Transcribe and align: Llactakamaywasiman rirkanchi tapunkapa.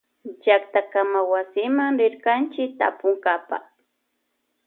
Llactakamaywasiman 0.43 1.93
rirkanchi 2.01 2.63
tapunkapa. 2.79 3.57